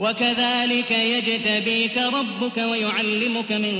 [0.00, 3.74] وكذلك يجتبيك ربك ويعلمك من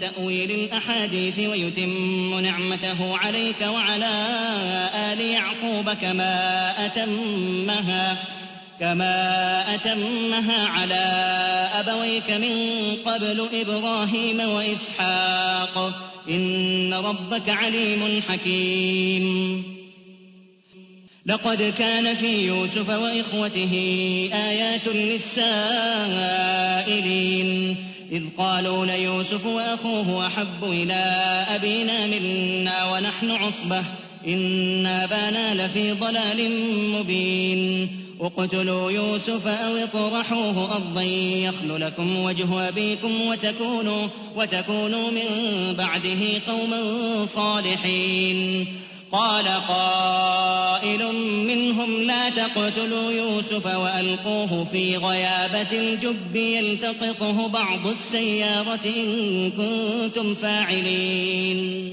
[0.00, 4.14] تأويل الأحاديث ويتم نعمته عليك وعلى
[4.94, 8.16] آل يعقوب كما أتمها
[8.80, 11.04] كما أتمها على
[11.74, 12.56] أبويك من
[13.06, 15.92] قبل إبراهيم وإسحاق
[16.28, 19.73] إن ربك عليم حكيم
[21.26, 23.72] لقد كان في يوسف وإخوته
[24.32, 25.46] آيات للسائلين.
[28.12, 30.94] إذ قالوا ليوسف وأخوه أحب إلى
[31.48, 33.84] أبينا منا ونحن عصبة.
[34.26, 36.50] إن أبانا لفي ضلال
[36.90, 37.88] مبين.
[38.20, 45.24] اقتلوا يوسف أو اطرحوه أرضا يخل لكم وجه أبيكم وتكونوا, وتكونوا من
[45.78, 46.82] بعده قوما
[47.26, 48.66] صالحين.
[49.14, 51.14] قال قائل
[51.46, 61.90] منهم لا تقتلوا يوسف وألقوه في غيابة الجب يلتقطه بعض السيارة إن كنتم فاعلين.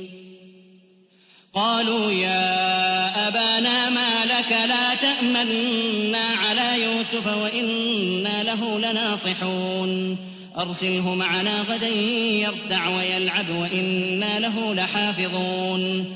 [1.54, 10.18] قالوا يا أبانا ما لك لا تأمنا على يوسف وإنا له لناصحون.
[10.58, 16.16] أرسله معنا غدا يرتع ويلعب وإنا له لحافظون.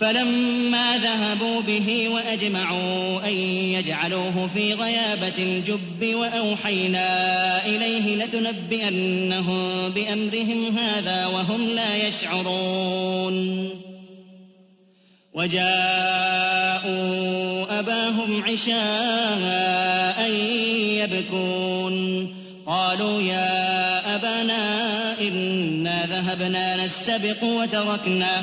[0.00, 11.68] فلما ذهبوا به وأجمعوا أن يجعلوه في غيابة الجب وأوحينا إليه لتنبئنهم بأمرهم هذا وهم
[11.68, 13.68] لا يشعرون.
[15.34, 15.62] وجاءوا
[17.78, 20.30] أباهم عشاء
[21.02, 22.26] يبكون.
[22.66, 28.42] قالوا يا أبانا إنا ذهبنا نستبق وتركنا.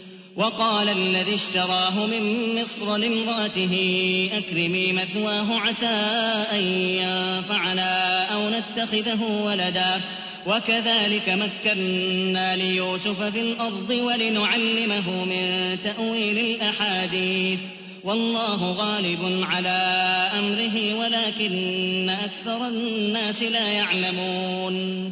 [0.35, 3.75] وقال الذي اشتراه من مصر لامرأته
[4.33, 5.85] أكرمي مثواه عسى
[6.51, 10.01] أن ينفعنا أو نتخذه ولدا.
[10.47, 17.59] وكذلك مكنا ليوسف في الأرض ولنعلمه من تأويل الأحاديث.
[18.03, 19.69] والله غالب على
[20.39, 25.11] أمره ولكن أكثر الناس لا يعلمون.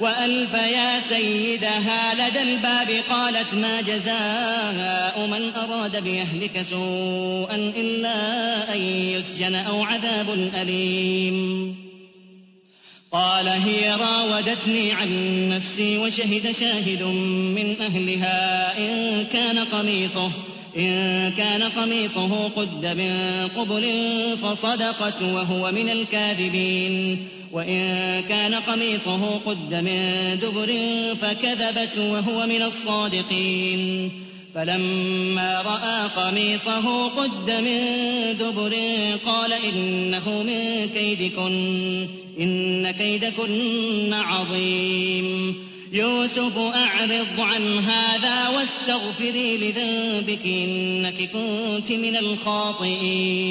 [0.00, 9.54] وألف يا سيدها لدى الباب قالت ما جزاء من أراد بأهلك سوءا إلا أن يسجن
[9.54, 11.76] أو عذاب أليم.
[13.12, 17.02] قال هي راودتني عن نفسي وشهد شاهد
[17.56, 20.30] من أهلها إن كان قميصه
[20.76, 23.84] إن كان قميصه قد من قبل
[24.42, 27.28] فصدقت وهو من الكاذبين.
[27.52, 30.76] وإن كان قميصه قد من دبر
[31.14, 34.10] فكذبت وهو من الصادقين.
[34.54, 37.80] فلما رأى قميصه قد من
[38.40, 38.76] دبر
[39.26, 42.08] قال إنه من كيدكن
[42.40, 45.54] إن كيدكن عظيم.
[45.92, 53.50] يوسف أعرض عن هذا واستغفري لذنبك إنك كنت من الخاطئين.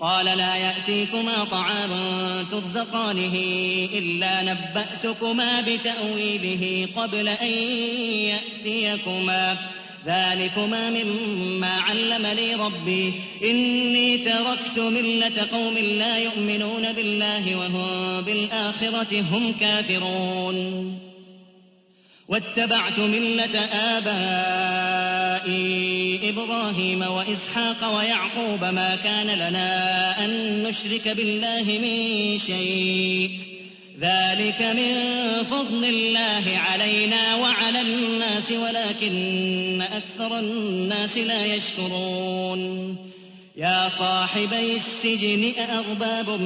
[0.00, 1.90] قال لا يأتيكما طعام
[2.50, 3.34] ترزقانه
[3.92, 7.50] إلا نبأتكما بتأويله قبل أن
[8.66, 9.56] يأتيكما.
[10.06, 13.12] ذلكما مما علمني ربي.
[13.44, 21.09] إني تركت ملة قوم لا يؤمنون بالله وهم بالآخرة هم كافرون.
[22.30, 23.58] واتبعت ملة
[23.98, 25.50] آبائي
[26.28, 33.30] إبراهيم وإسحاق ويعقوب ما كان لنا أن نشرك بالله من شيء.
[34.00, 34.94] ذلك من
[35.50, 42.96] فضل الله علينا وعلى الناس ولكن أكثر الناس لا يشكرون.
[43.56, 46.40] يا صاحبي السجن أأرباب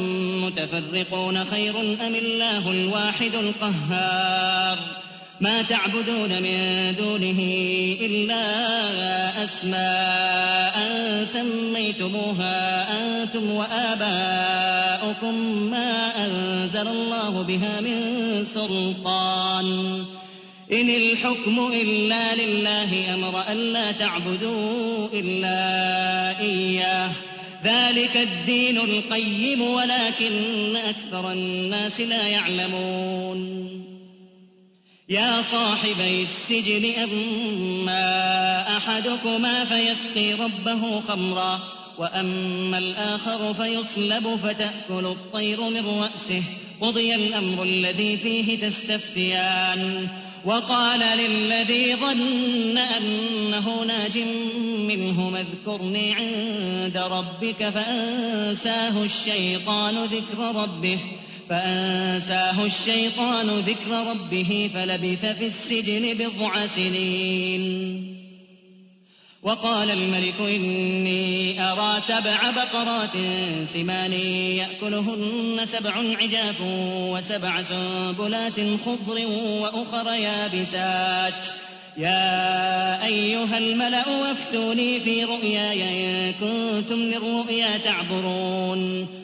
[0.45, 5.04] متفرقون خير أم الله الواحد القهار؟
[5.41, 7.41] ما تعبدون من دونه
[8.01, 8.45] إلا
[9.45, 10.75] أسماء
[11.25, 15.35] سميتموها أنتم وآباؤكم
[15.71, 18.01] ما أنزل الله بها من
[18.55, 20.05] سلطان.
[20.73, 27.11] إن الحكم إلا لله أمر ألا تعبدوا إلا إياه.
[27.65, 33.75] ذلك الدين القيم ولكن أكثر الناس لا يعلمون.
[35.09, 41.61] يا صاحبي السجن أما أحدكما فيسقي ربه خمرا
[41.99, 46.43] وأما الآخر فيصلب فتأكل الطير من رأسه
[46.81, 50.09] قضي الأمر الذي فيه تستفتيان.
[50.45, 54.19] وقال للذي ظن أنه ناج
[54.79, 60.99] منه اذكرني عند ربك فأنساه الشيطان ذكر ربه.
[61.49, 68.15] فأنساه الشيطان ذكر ربه فلبث في السجن بضع سنين.
[69.43, 73.13] وقال الملك إني أرى سبع بقرات
[73.75, 76.61] سمان يأكلهن سبع عجاف
[77.11, 79.27] وسبع سنبلات خضر
[79.61, 81.47] وأخر يابسات.
[81.97, 89.24] يا أيها الملأ وافتوني في رؤياي إن كنتم للرؤيا تعبرون.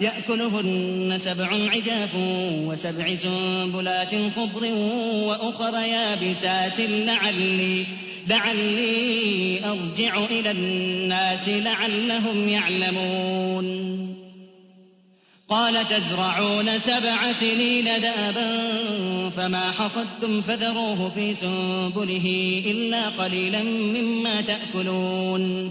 [0.00, 2.10] يأكلهن سبع عجاف
[2.66, 4.64] وسبع سنبلات خضر
[5.26, 7.86] وأخر يابسات لعلي
[8.26, 13.90] لعلي أرجع إلى الناس لعلهم يعلمون.
[15.48, 18.70] قال تزرعون سبع سنين دابا
[19.28, 25.70] فما حصدتم فذروه في سنبله إلا قليلا مما تأكلون.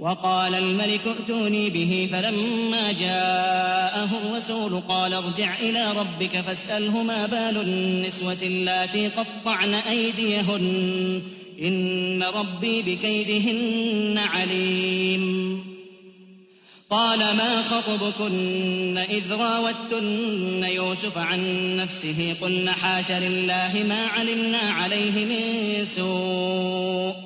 [0.00, 8.36] وقال الملك ائتوني به فلما جاءه الرسول قال ارجع إلى ربك فاسأله ما بال النسوة
[8.42, 11.22] اللاتي قطعن أيديهن.
[11.62, 15.64] إن ربي بكيدهن عليم.
[16.90, 25.84] قال ما خطبكن إذ راوتن يوسف عن نفسه قلن حاش لله ما علمنا عليه من
[25.96, 27.25] سوء.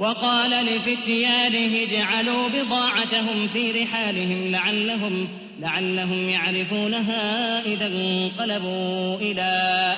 [0.00, 5.28] وقال لفتيانه اجعلوا بضاعتهم في رحالهم لعلهم
[5.60, 9.42] لعلهم يعرفونها إذا انقلبوا إلى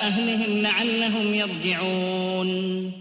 [0.01, 2.91] أهلهم لعلهم يرجعون.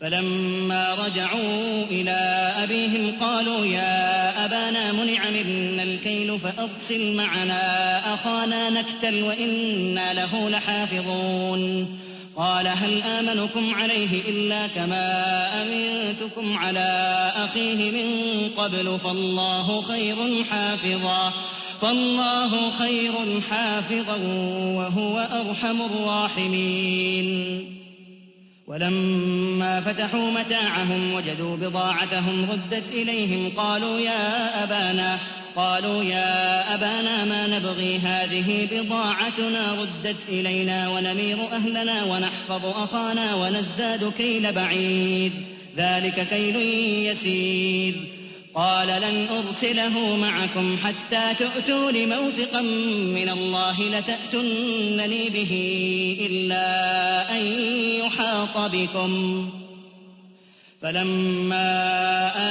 [0.00, 10.14] فلما رجعوا إلى أبيهم قالوا يا أبانا منع منا الكيل فأرسل معنا أخانا نكتل وإنا
[10.14, 11.88] له لحافظون.
[12.36, 15.06] قال هل آمنكم عليه إلا كما
[15.62, 18.08] أمنتكم على أخيه من
[18.56, 21.32] قبل فالله خير حافظا
[21.80, 24.16] فالله خير حافظا
[24.76, 27.81] وهو أرحم الراحمين
[28.66, 35.18] ولما فتحوا متاعهم وجدوا بضاعتهم ردت إليهم قالوا يا أبانا
[35.56, 44.52] قالوا يا أبانا ما نبغي هذه بضاعتنا ردت إلينا ونمير أهلنا ونحفظ أخانا ونزداد كيل
[44.52, 45.32] بعيد
[45.76, 46.56] ذلك كيل
[47.06, 47.94] يسير.
[48.54, 55.52] قال لن أرسله معكم حتى تؤتون موثقا من الله لتأتنني به
[56.30, 57.42] إلا أن
[58.56, 59.48] يحاط بكم.
[60.82, 61.66] فلما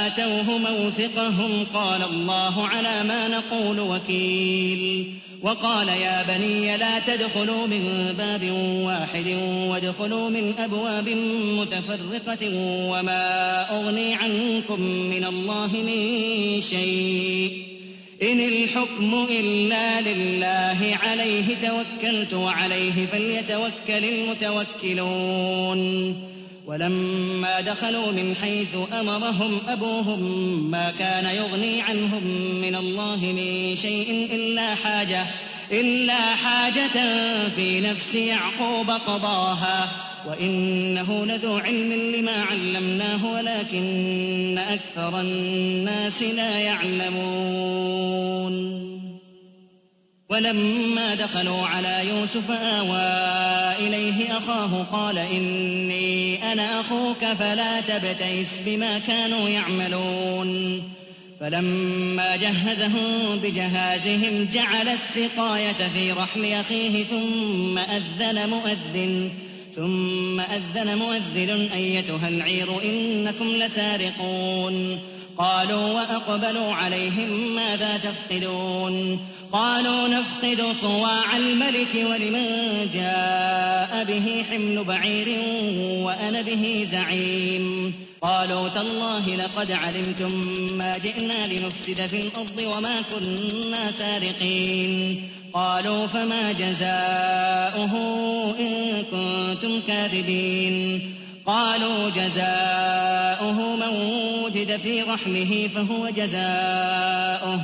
[0.06, 5.14] آتوه موثقهم قال الله على ما نقول وكيل.
[5.42, 8.50] وقال يا بني لا تدخلوا من باب
[8.84, 9.26] واحد
[9.70, 11.08] وادخلوا من أبواب
[11.58, 12.50] متفرقة
[12.90, 17.71] وما أغني عنكم من الله من شيء.
[18.22, 25.82] إن الحكم إلا لله عليه توكلت وعليه فليتوكل المتوكلون.
[26.66, 30.20] ولما دخلوا من حيث أمرهم أبوهم
[30.70, 32.26] ما كان يغني عنهم
[32.62, 35.26] من الله من شيء إلا حاجة.
[35.70, 36.98] إلا حاجة
[37.56, 39.90] في نفس يعقوب قضاها
[40.26, 48.12] وإنه لذو علم لما علمناه ولكن أكثر الناس لا يعلمون.
[50.28, 59.48] ولما دخلوا على يوسف آوى إليه أخاه قال إني أنا أخوك فلا تبتئس بما كانوا
[59.48, 60.82] يعملون.
[61.42, 69.30] فلما جهزهم بجهازهم جعل السقاية في رحل أخيه ثم أذن مؤذن
[69.76, 74.98] ثم أذن مؤذن أيتها العير إنكم لسارقون.
[75.38, 79.20] قالوا وأقبلوا عليهم ماذا تفقدون؟
[79.52, 82.46] قالوا نفقد صواع الملك ولمن
[82.94, 85.28] جاء به حمل بعير
[86.04, 87.94] وأنا به زعيم.
[88.22, 90.40] قالوا تالله لقد علمتم
[90.78, 95.28] ما جئنا لنفسد في الأرض وما كنا سارقين.
[95.52, 97.94] قالوا فما جزاؤه
[98.60, 101.14] إن كنتم كاذبين.
[101.46, 103.96] قالوا جزاؤه من
[104.44, 107.60] وجد في رحمه فهو جزاؤه.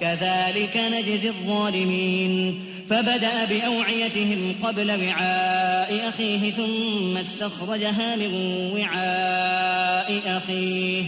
[0.00, 2.64] كذلك نجزي الظالمين.
[2.90, 8.34] فبدأ بأوعيتهم قبل وعاء أخيه ثم استخرجها من
[8.72, 11.04] وعاء أخيه.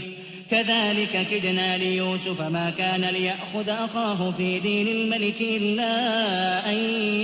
[0.51, 6.77] كذلك كدنا ليوسف ما كان ليأخذ أخاه في دين الملك إلا أن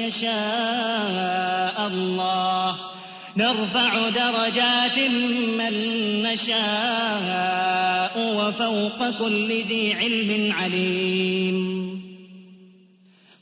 [0.07, 2.77] يشاء الله.
[3.37, 4.99] نرفع درجات
[5.59, 5.73] من
[6.23, 12.08] نشاء وفوق كل ذي علم عليم.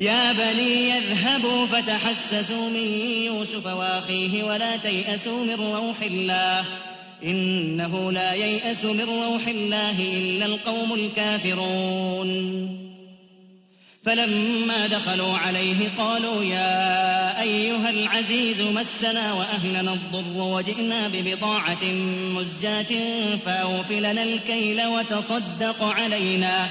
[0.00, 2.86] يا بني يذهبوا فتحسسوا من
[3.26, 6.64] يوسف وأخيه ولا تيأسوا من روح الله.
[7.24, 12.30] إنه لا ييأس من روح الله إلا القوم الكافرون.
[14.04, 21.84] فلما دخلوا عليه قالوا يا أيها العزيز مسنا وأهلنا الضر وجئنا ببضاعة
[22.34, 22.96] مزجاة
[23.46, 26.68] فأوفلنا الكيل وتصدق علينا.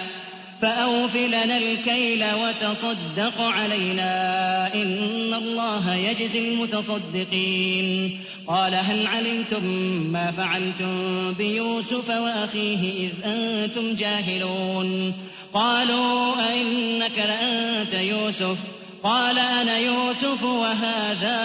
[0.63, 8.19] فأوف لنا الكيل وتصدق علينا إن الله يجزي المتصدقين.
[8.47, 9.63] قال هل علمتم
[10.12, 15.13] ما فعلتم بيوسف وأخيه إذ أنتم جاهلون؟
[15.54, 18.58] قالوا أئنك لأنت يوسف.
[19.04, 21.38] قال أنا يوسف وهذا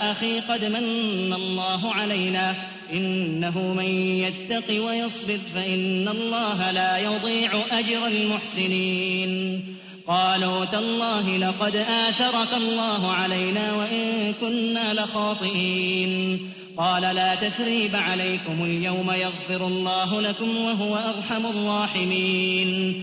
[0.00, 2.54] أخي قد من الله علينا.
[2.92, 9.64] إنه من يتق ويصبر فإن الله لا يضيع أجر المحسنين.
[10.06, 16.50] قالوا تالله لقد آثرك الله علينا وإن كنا لخاطئين.
[16.76, 23.02] قال لا تثريب عليكم اليوم يغفر الله لكم وهو أرحم الراحمين.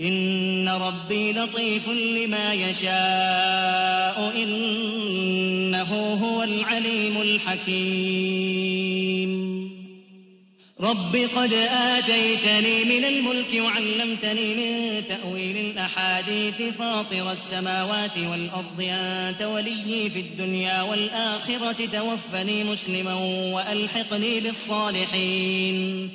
[0.00, 8.72] إن ربي لطيف لما يشاء إنه هو العليم الحكيم
[10.82, 20.20] رب قد آتيتني من الملك وعلمتني من تأويل الأحاديث فاطر السماوات والأرض أنت وليي في
[20.20, 23.14] الدنيا والآخرة توفني مسلما
[23.54, 26.10] وألحقني بالصالحين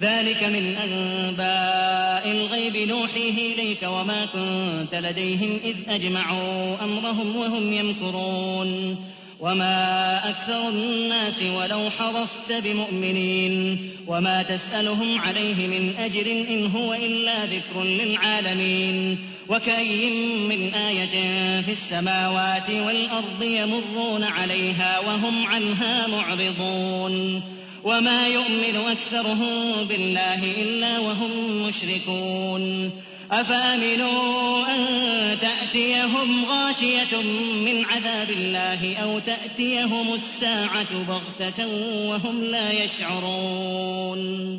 [0.00, 8.96] ذلك من أنباء الغيب نوحيه إليك وما كنت لديهم إذ أجمعوا أمرهم وهم يمكرون.
[9.40, 13.78] وما أكثر الناس ولو حرصت بمؤمنين.
[14.06, 19.18] وما تسألهم عليه من أجر إن هو إلا ذكر للعالمين.
[19.48, 20.10] وكأي
[20.48, 21.06] من آية
[21.60, 27.42] في السماوات والأرض يمرون عليها وهم عنها معرضون.
[27.84, 32.90] وما يؤمن أكثرهم بالله إلا وهم مشركون.
[33.30, 34.80] أفأمنوا أن
[35.40, 37.22] تأتيهم غاشية
[37.64, 41.66] من عذاب الله أو تأتيهم الساعة بغتة
[42.08, 44.58] وهم لا يشعرون؟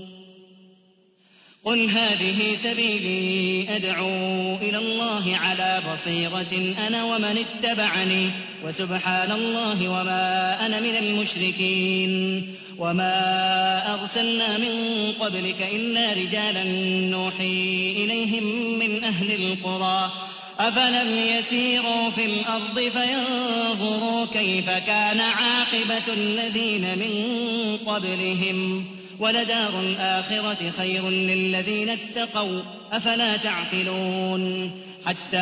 [1.63, 8.29] قل هذه سبيلي أدعو إلى الله على بصيرة أنا ومن اتبعني
[8.65, 12.55] وسبحان الله وما أنا من المشركين.
[12.77, 14.73] وما أرسلنا من
[15.19, 16.63] قبلك إلا رجالا
[17.09, 18.43] نوحي إليهم
[18.79, 20.11] من أهل القرى
[20.59, 28.85] أفلم يسيروا في الأرض فينظروا كيف كان عاقبة الذين من قبلهم
[29.21, 34.71] ولدار الآخرة خير للذين اتقوا أفلا تعقلون؟
[35.05, 35.37] حتى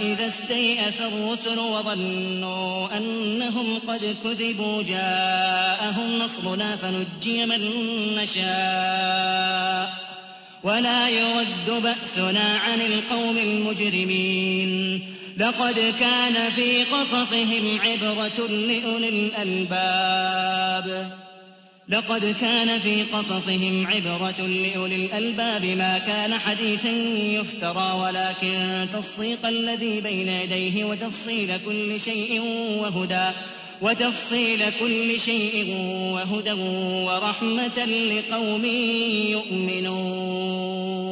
[0.00, 7.60] إذا استيأس الرسل وظنوا أنهم قد كذبوا جاءهم نصرنا فنجي من
[8.14, 9.94] نشاء.
[10.62, 15.02] ولا يرد بأسنا عن القوم المجرمين.
[15.36, 21.25] لقد كان في قصصهم عبرة لأولي الألباب.
[21.88, 26.90] لقد كان في قصصهم عبرة لأولي الألباب ما كان حديثا
[27.38, 32.40] يفترى ولكن تصديق الذي بين يديه وتفصيل كل شيء
[32.80, 33.30] وهدى
[33.82, 35.74] وتفصيل كل شيء
[36.14, 38.64] وهدى ورحمة لقوم
[39.30, 41.05] يؤمنون.